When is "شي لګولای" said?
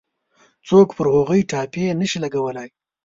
2.09-2.69